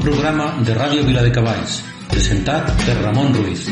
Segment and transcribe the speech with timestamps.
[0.00, 3.66] Programa de Ràdio Vila de Cavalls, presentat per Ramon Ruiz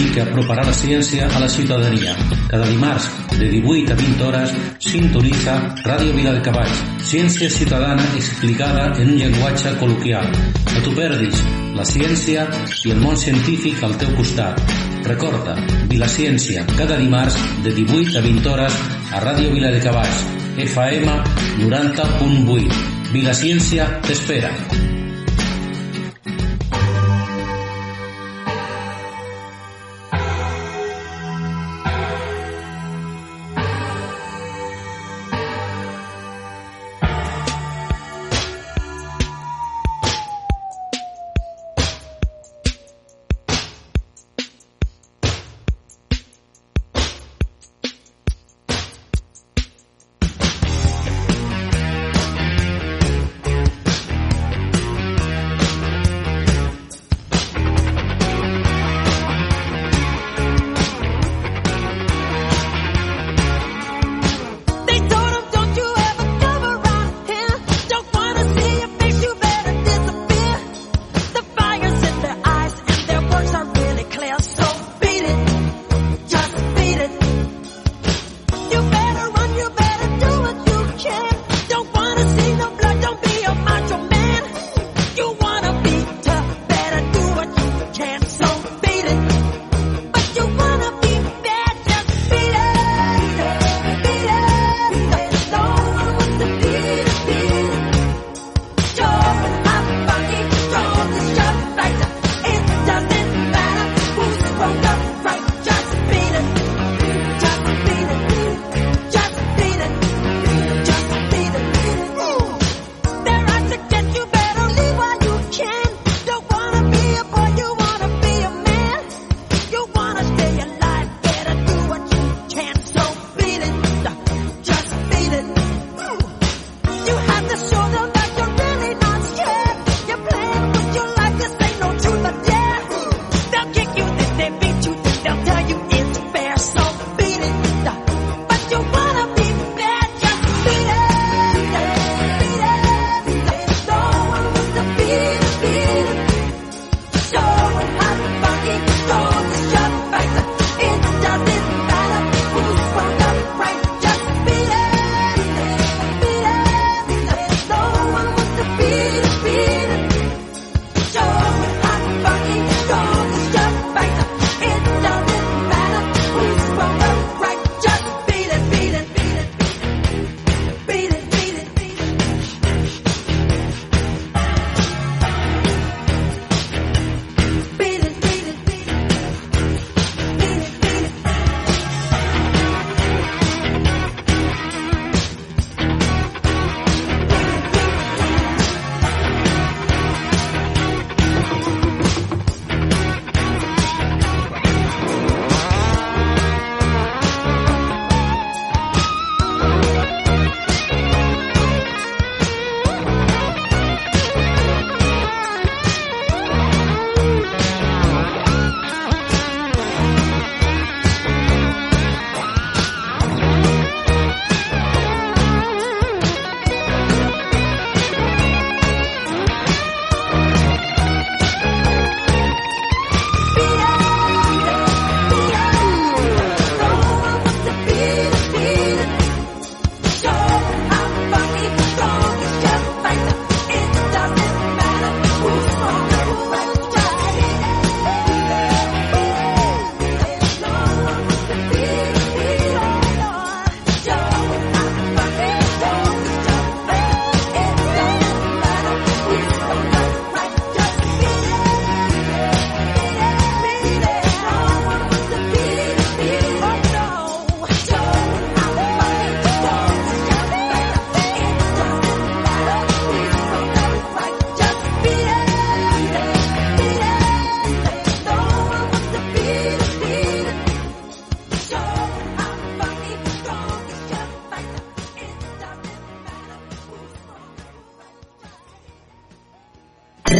[0.00, 2.14] i que aproparà la ciència a la ciutadania.
[2.48, 8.86] Cada dimarts, de 18 a 20 hores, sintonitza Ràdio Vila de Cavalls, ciència ciutadana explicada
[8.96, 10.30] en un llenguatge col·loquial.
[10.72, 11.44] No t'ho perdis,
[11.76, 12.48] la ciència
[12.84, 14.62] i el món científic al teu costat.
[15.04, 15.58] Recorda,
[15.90, 18.80] Vila Ciència, cada dimarts, de 18 a 20 hores,
[19.12, 20.24] a Ràdio Vila de Cavalls,
[20.64, 21.20] FM
[21.68, 22.82] 90.8.
[23.12, 24.54] Vila Ciència t'espera.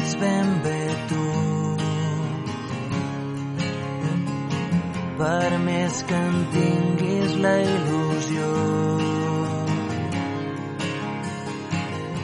[0.00, 1.24] ets ben bé tu.
[5.20, 8.46] Per més que en tinguis la il·lusió.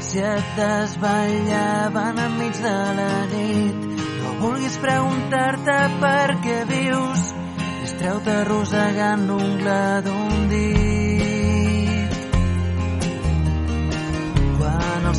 [0.08, 3.84] Si et desvetllaven enmig de la nit,
[4.23, 7.28] no vulguis preguntar-te per què vius,
[7.84, 10.86] distreu-te arrossegant l'ungla d'un dit.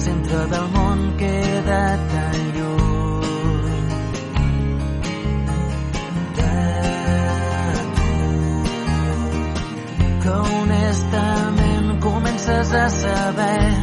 [0.08, 1.82] Centre del món queda
[2.12, 3.80] tan lluny.
[6.38, 6.54] De
[7.98, 8.12] tu,
[10.22, 13.74] que honestament comences a saber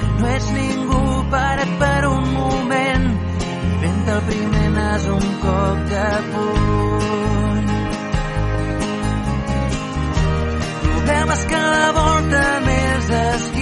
[0.00, 1.02] que no ets ningú
[1.36, 3.06] parat per un moment
[3.70, 7.72] inventa el primer nas un cop de puny.
[10.84, 13.59] Problemes que la volta més esquius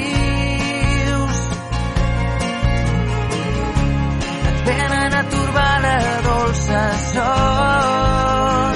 [5.53, 8.75] venen a turbar la dolça son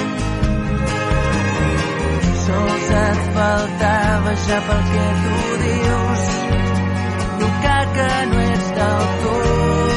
[2.45, 6.23] sols et faltava ja pel que tu dius
[7.39, 9.92] tocar que no ets del tot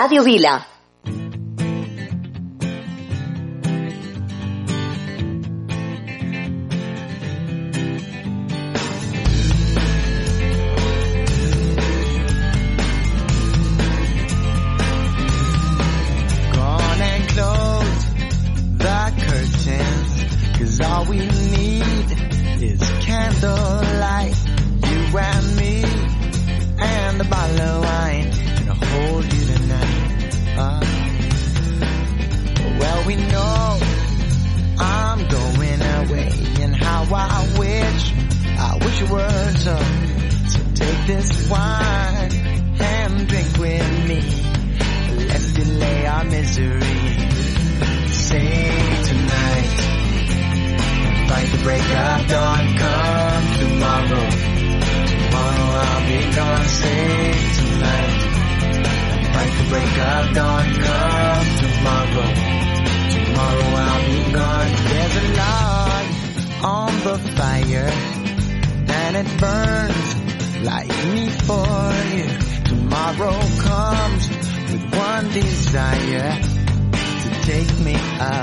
[0.00, 0.79] Radio Vila.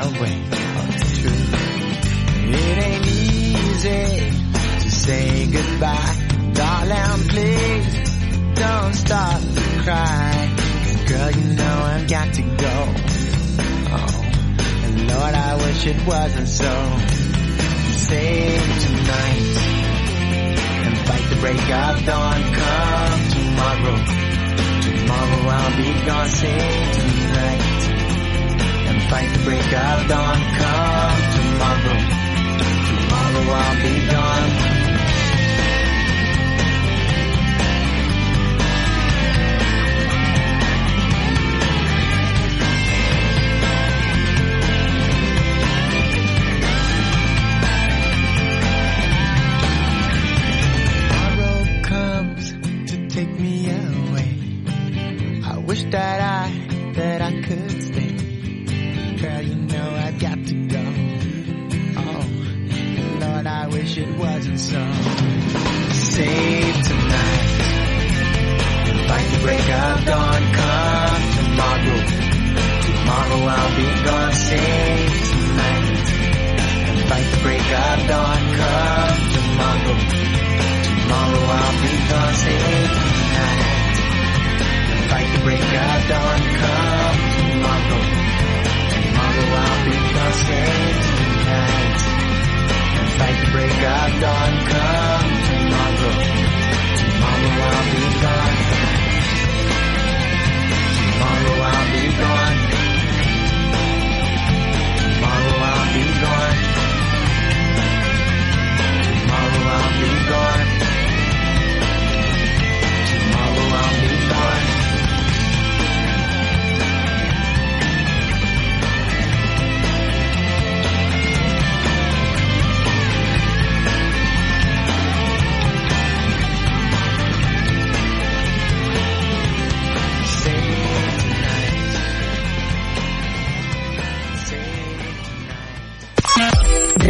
[0.07, 0.35] Away.
[0.51, 1.43] Oh, it's true.
[2.49, 4.31] It ain't easy
[4.83, 6.15] to say goodbye.
[6.53, 8.19] Darling, please
[8.55, 10.55] don't stop to cry.
[11.07, 12.77] girl, you know I've got to go.
[13.95, 14.21] Oh,
[14.85, 16.73] and Lord, I wish it wasn't so.
[18.07, 19.57] Save tonight
[20.85, 22.41] and fight the break of dawn.
[22.59, 23.97] Come tomorrow.
[24.87, 26.29] Tomorrow I'll be gone.
[26.29, 27.96] Save tonight
[29.09, 30.39] fight the break of dawn.
[30.59, 31.99] Come tomorrow.
[32.87, 34.76] Tomorrow I'll be gone.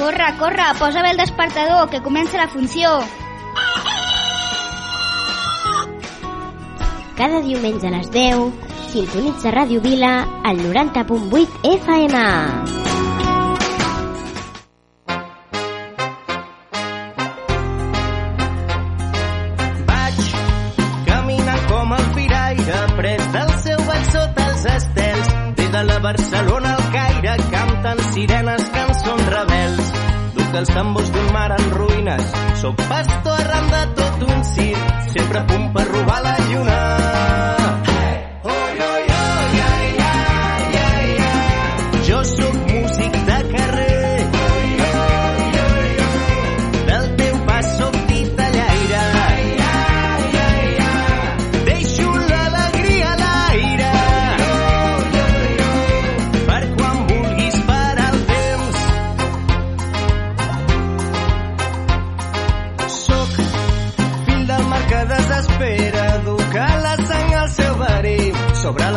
[0.00, 2.88] Corre, corre, posa bé el despertador, que comença la funció.
[7.18, 8.48] Cada diumenge a les 10,
[8.94, 12.80] sintonitza Ràdio Vila al 90.8 FM.
[26.02, 28.69] Barcelona al caire canten sirenes
[30.60, 32.26] dels tambors d'un mar en ruïnes.
[32.60, 37.59] Soc pastor arran de tot un circ, sempre a punt per robar la lluna.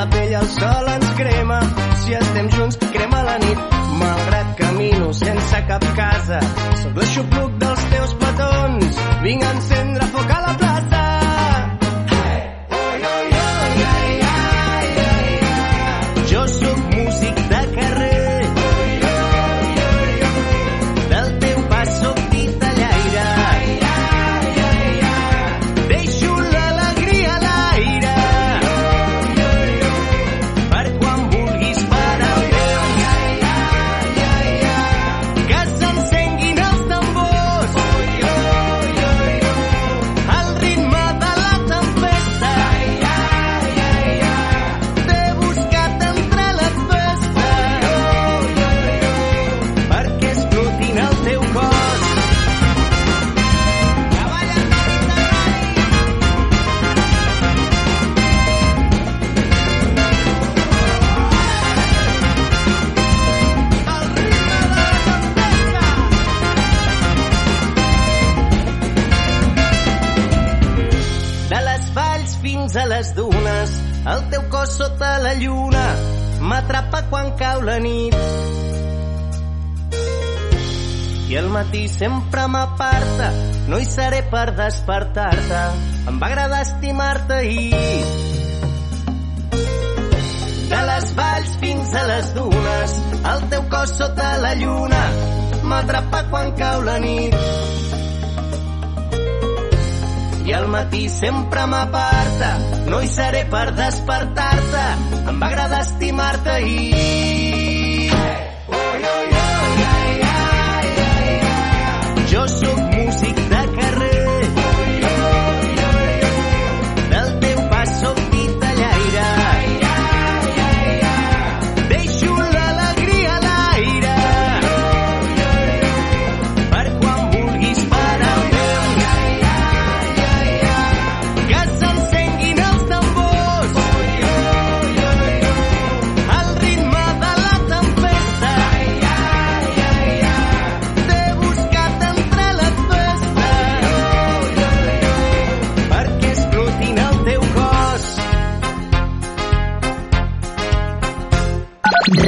[0.04, 1.60] la pell, el sol ens crema.
[2.04, 3.60] Si estem junts, crema la nit.
[4.02, 6.40] Malgrat camino sense cap casa,
[6.82, 9.04] sóc l'aixopluc dels teus petons.
[9.24, 10.43] Vinc a encendre foc a
[81.64, 83.32] matí sempre m'aparta,
[83.70, 85.62] no hi seré per despertar-te.
[86.10, 88.04] Em va agradar estimar-te ahir.
[90.74, 92.98] De les valls fins a les dunes,
[93.32, 95.04] el teu cos sota la lluna
[95.64, 97.38] m'atrapa quan cau la nit.
[100.44, 102.52] I al matí sempre m'aparta,
[102.92, 104.86] no hi seré per despertar-te.
[105.24, 107.53] Em va agradar estimar-te ahir.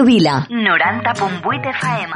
[0.00, 0.46] Ràdio Vila.
[0.48, 2.12] 90.8 FM.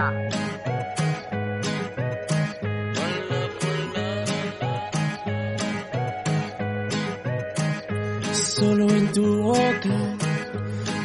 [8.32, 10.16] Solo en tu boca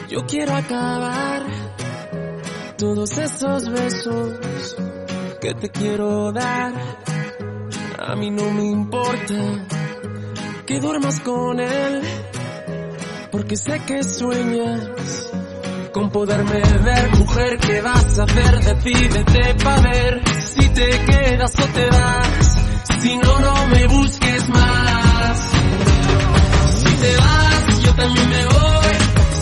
[0.08, 1.44] yo quiero acabar
[2.78, 4.76] todos esos besos
[5.42, 6.74] que te quiero dar.
[8.00, 9.36] A mí no me importa
[10.66, 12.02] que duermas con él,
[13.32, 15.30] porque sé que sueñas
[15.92, 17.18] con poderme ver.
[17.18, 18.60] Mujer, ¿qué vas a hacer?
[18.60, 22.58] Decídete pa' ver si te quedas o te vas.
[23.00, 25.38] Si no, no me busques más.
[26.80, 28.96] Si te vas, yo también me voy.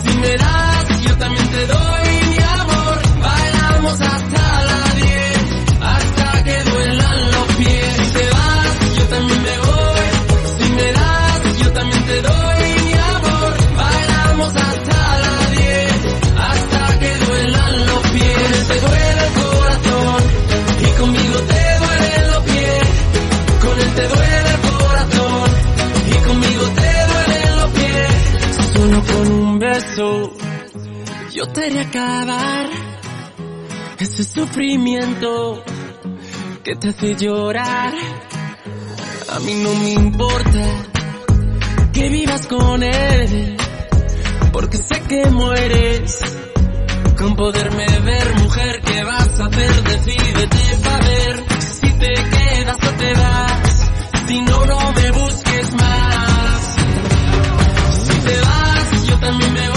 [0.04, 3.02] Si me das, yo también te doy mi amor.
[3.22, 4.77] Bailamos hasta la
[29.98, 32.68] yo te haré acabar
[33.98, 35.64] ese sufrimiento
[36.64, 37.94] que te hace llorar.
[39.32, 40.66] A mí no me importa
[41.94, 43.58] que vivas con él,
[44.52, 46.22] porque sé que mueres
[47.18, 48.82] con poderme ver, mujer.
[48.86, 49.84] ¿Qué vas a hacer?
[49.84, 53.90] Decídete pa' ver si te quedas o te vas.
[54.28, 56.76] Si no, no me busques más.
[58.04, 59.77] Si te vas, yo también me voy.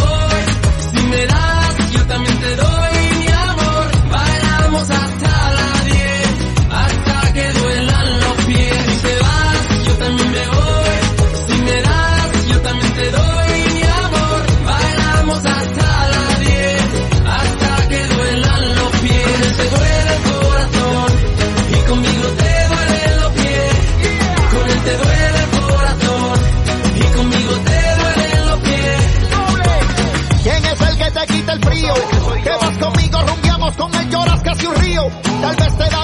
[31.53, 31.95] El te frío?
[32.43, 35.11] Que vas conmigo, rumbiamos con él, lloras casi un río.
[35.41, 36.00] Tal vez te da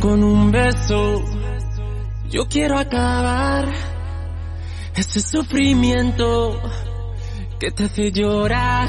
[0.00, 1.22] con un beso
[2.30, 3.68] yo quiero acabar
[4.94, 6.60] ese sufrimiento
[7.58, 8.88] que te hace llorar.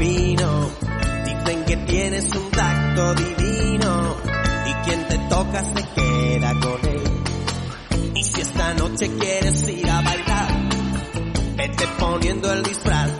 [0.00, 4.16] Dicen que tienes un tacto divino
[4.66, 8.14] y quien te toca se queda con él.
[8.14, 10.68] Y si esta noche quieres ir a bailar,
[11.54, 13.10] vete poniendo el disfraz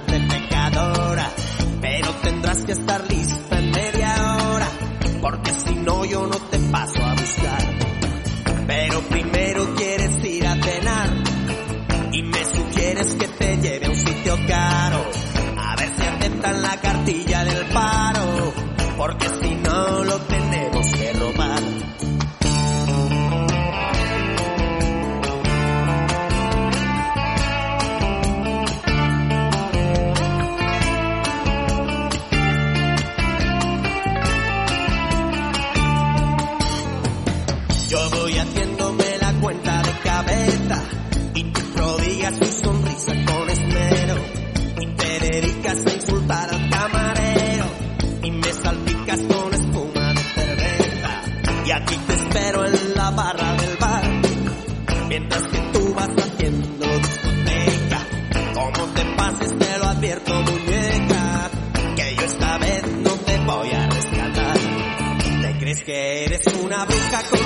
[66.88, 67.39] eres una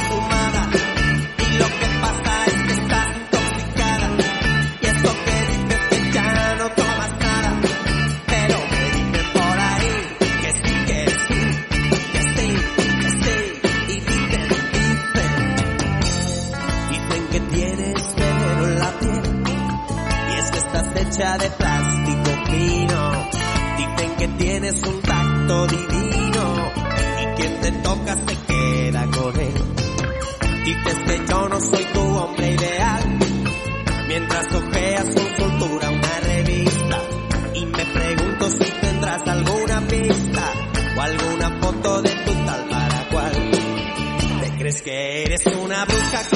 [44.84, 46.33] que eres una bruja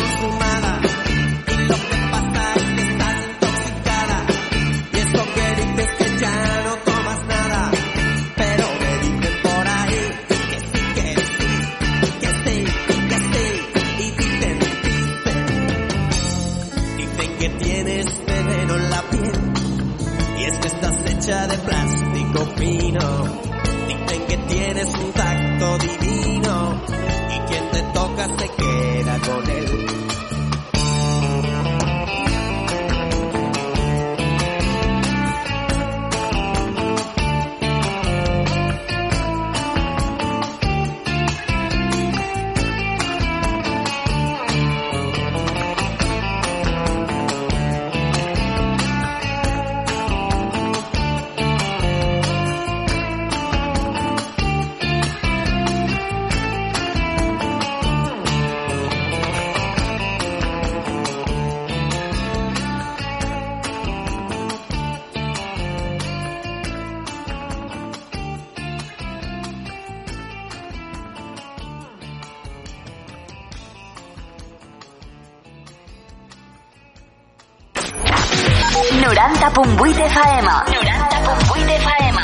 [80.18, 80.48] FM.
[80.48, 82.16] 90.8 FM.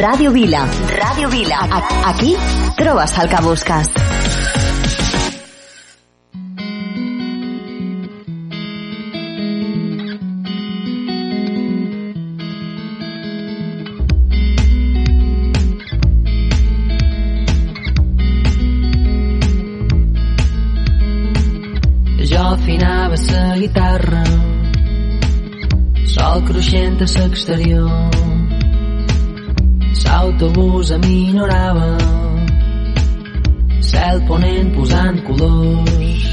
[0.00, 0.62] Ràdio Vila.
[0.96, 1.58] Ràdio Vila.
[1.70, 2.36] A- Aquí
[2.76, 3.93] trobes el que busques.
[26.34, 27.90] Sol cruixent a l'exterior.
[30.04, 31.90] L'autobús aminorava
[33.90, 36.24] Cel ponent posant colors.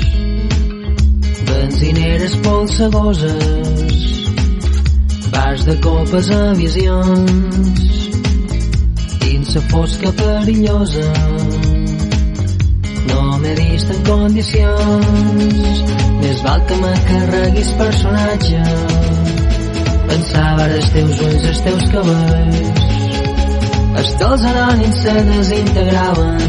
[1.49, 4.07] Benzineres polsegoses
[5.35, 7.83] Bars de copes a visions
[9.21, 11.11] Dins la fosca perillosa.
[13.11, 15.85] No m'he vist en condicions
[16.23, 18.90] més val que me carreguis personatge
[20.11, 22.85] pensava els teus ulls, els teus cabells.
[24.01, 26.41] Els teus anònims se desintegraven.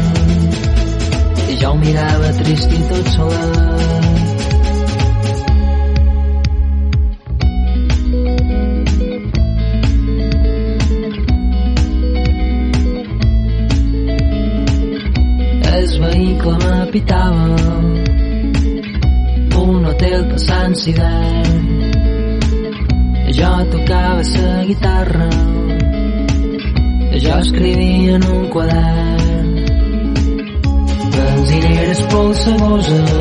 [1.47, 3.63] I jo ho mirava trist i tot solet
[16.03, 17.47] vehicle m'apitava.
[19.63, 21.82] Un hotel passant d'hivern
[23.37, 25.29] jo tocava la guitarra
[27.23, 29.55] jo escrivia en un quadern.
[31.13, 33.11] Benzineres polsegoses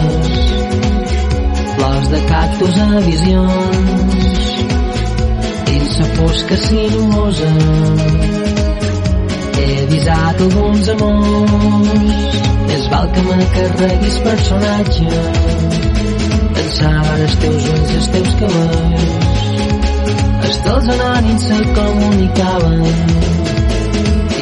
[1.75, 4.39] flors de cactus a visions
[5.67, 7.53] dins la fosca sinuosa.
[9.59, 11.93] He avisat alguns amors
[12.69, 15.07] més val que me carreguis personatge
[16.57, 19.32] pensava ara els teus ulls, els teus cabells
[20.53, 22.83] els teus anònims se comunicaven.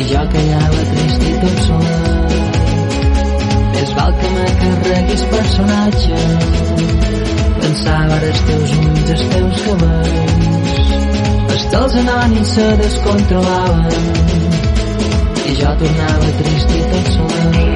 [0.01, 2.11] I jo callava trist i tot solet
[3.77, 6.19] més val que me carreguis personatge.
[7.61, 10.85] Pensava ara els teus ulls, els teus cabells.
[11.55, 14.15] Els teus anònims se descontrolaven.
[15.47, 17.70] I jo tornava trist i tot solet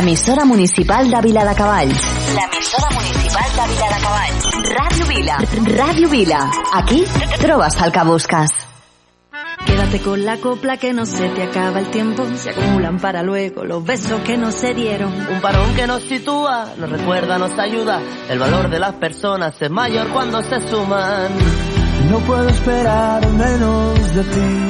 [0.00, 2.04] L'emissora municipal de Vila de Cavalls.
[2.34, 4.44] L'emissora municipal de Vila de Cavalls.
[4.78, 5.36] Radio Vila.
[5.76, 6.50] Radio Vila.
[6.72, 7.04] Aquí
[7.38, 8.50] trobes el que busques.
[9.66, 12.24] Quédate con la copla que no se te acaba el tiempo.
[12.34, 15.12] Se acumulan para luego los besos que no se dieron.
[15.12, 18.00] Un parón que nos sitúa, nos recuerda, nos ayuda.
[18.30, 21.28] El valor de las personas es mayor cuando se suman.
[22.10, 24.69] No puedo esperar menos de ti.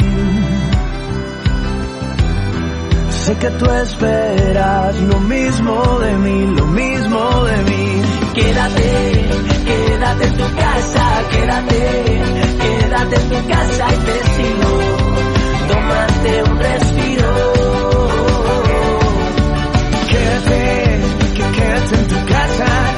[3.39, 8.03] Que tú esperas lo mismo de mí, lo mismo de mí.
[8.35, 9.29] Quédate,
[9.65, 12.23] quédate en tu casa, quédate,
[12.61, 14.73] quédate en tu casa y te sigo.
[15.69, 17.53] Tómate un respiro.
[20.11, 21.01] Quédate,
[21.57, 22.90] quédate en tu casa,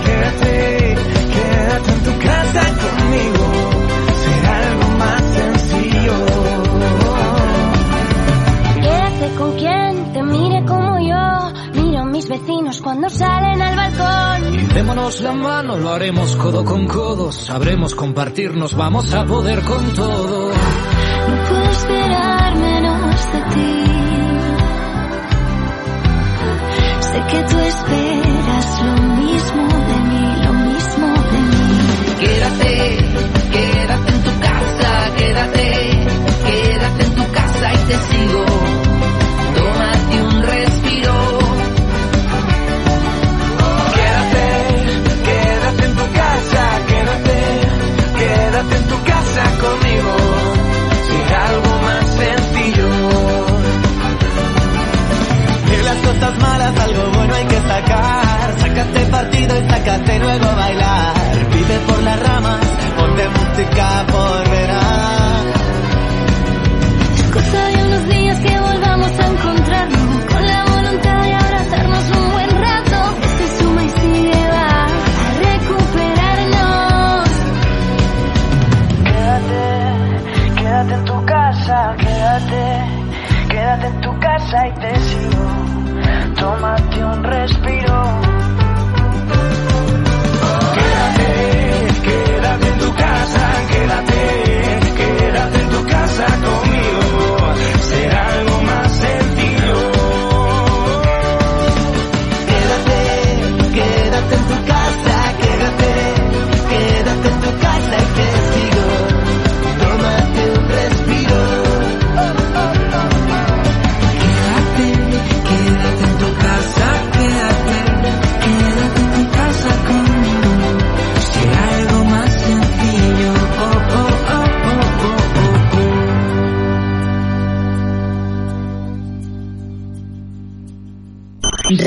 [12.32, 14.54] vecinos cuando salen al balcón.
[14.54, 17.30] Y démonos la mano, lo haremos codo con codo.
[17.30, 20.50] Sabremos compartirnos, vamos a poder con todo.
[21.28, 23.84] No puedo esperar menos de ti.
[27.10, 31.68] Sé que tú esperas lo mismo de mí, lo mismo de mí.
[32.20, 32.72] Quédate,
[33.52, 35.66] quédate en tu casa, quédate,
[36.46, 38.61] quédate en tu casa y te sigo.
[57.92, 58.58] sacar.
[58.58, 61.14] Sácate partido y sácate luego a bailar.
[61.52, 62.66] Vive por las ramas,
[62.96, 64.51] ponte música por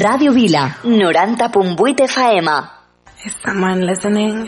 [0.05, 2.47] Ràdio Vila, 90.8 FM.
[3.25, 4.47] Is someone listening?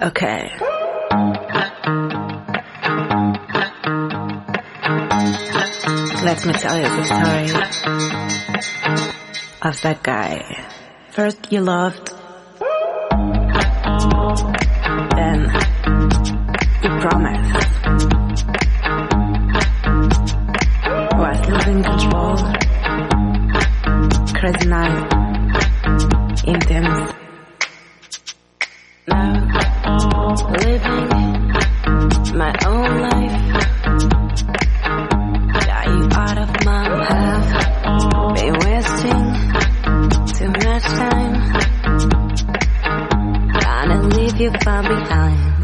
[0.00, 0.48] Okay.
[6.22, 7.50] Let me tell you the story
[9.62, 10.66] of that guy.
[11.10, 12.11] First you loved,
[44.64, 45.61] far behind.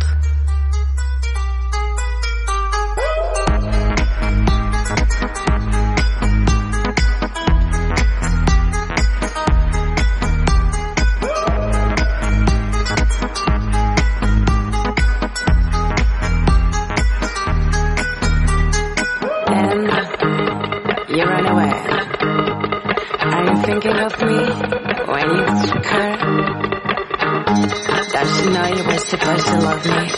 [29.09, 30.09] Supposed to love me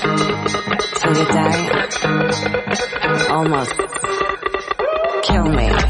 [0.98, 1.86] till you die?
[3.30, 3.74] Almost
[5.22, 5.89] kill me.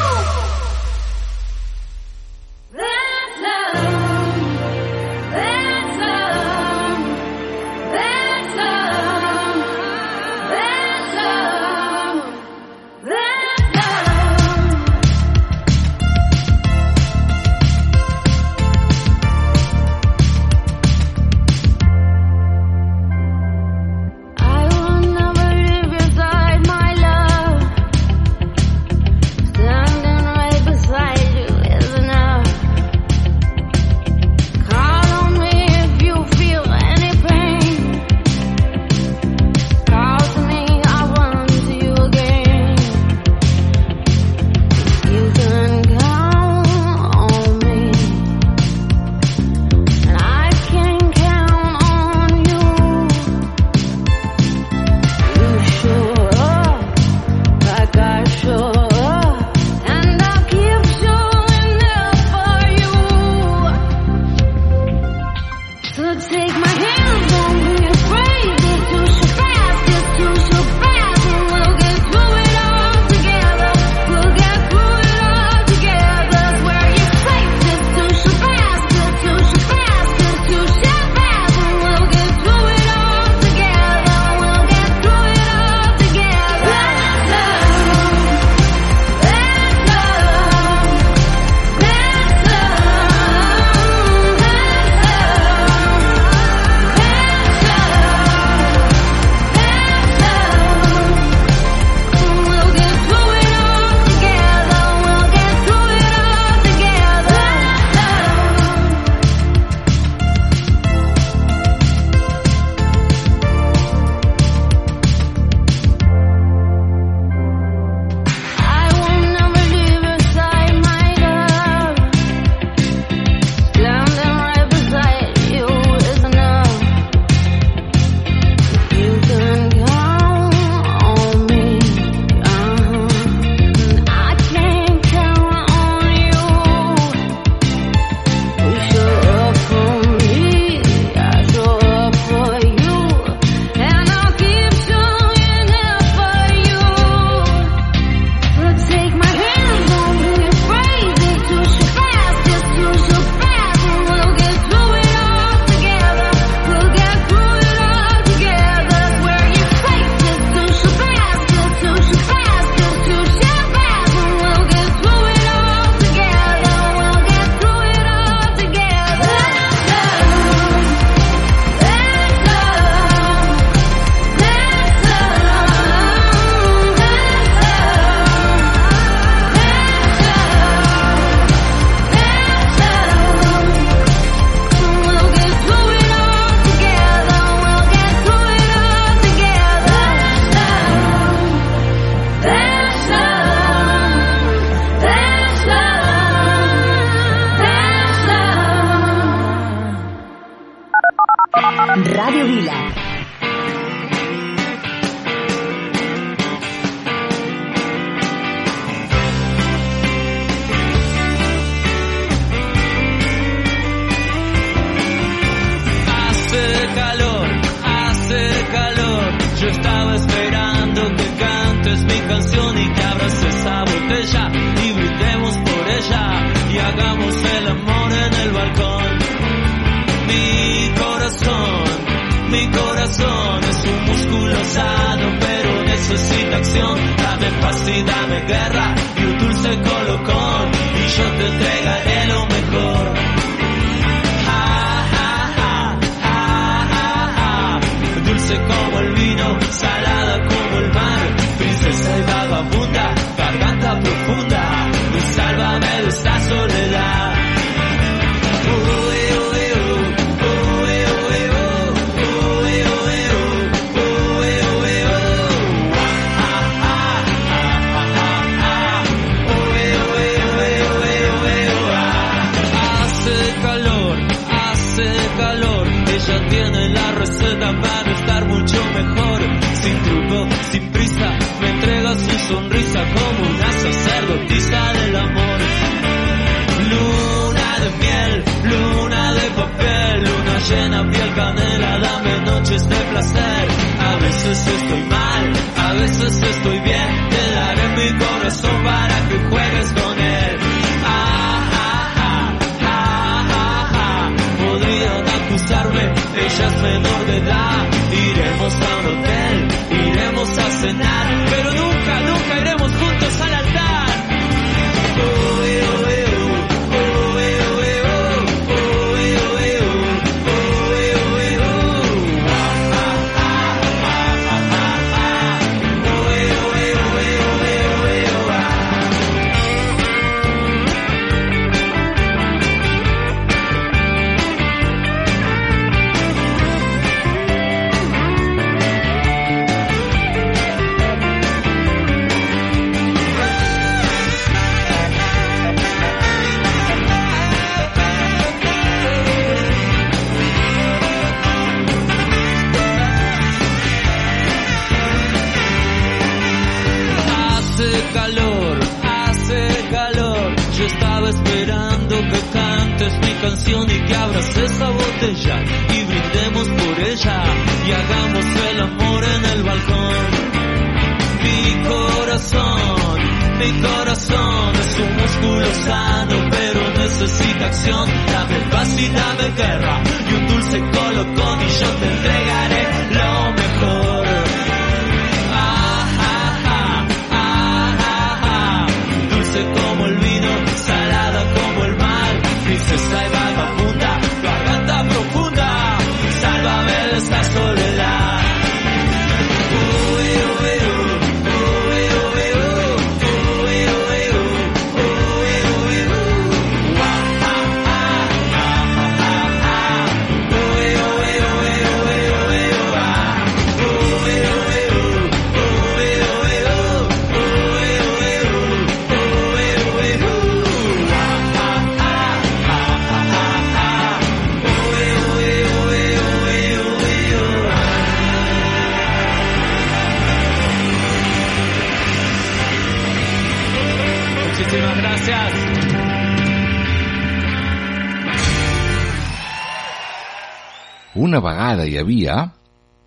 [441.81, 442.51] encara hi havia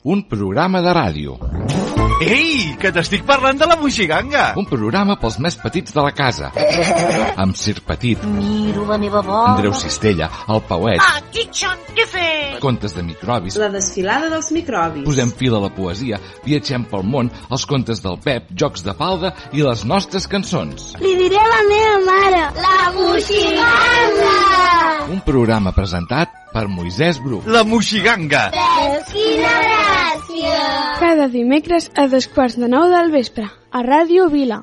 [0.04, 1.38] un programa de ràdio.
[2.24, 4.52] Ei, que t'estic parlant de la Moixiganga!
[4.60, 6.50] Un programa pels més petits de la casa.
[7.42, 8.22] amb Sir Petit.
[8.24, 9.54] Miro la meva bola.
[9.54, 11.02] Andreu Cistella, el Pauet.
[11.02, 11.22] Ah,
[12.62, 15.04] contes de microbis, la desfilada dels microbis.
[15.06, 19.34] Posem fil a la poesia, viatgem pel món, els contes del Pep, jocs de falda
[19.52, 20.92] i les nostres cançons.
[21.02, 24.36] Li diré a la meva mare, la Moixiganga!
[25.14, 27.42] Un programa presentat per Moisès Bru.
[27.50, 28.48] La Moixiganga!
[28.54, 30.62] Pep, quina gràcia!
[31.00, 34.62] Cada dimecres a dos quarts de nou del vespre, a Ràdio Vila.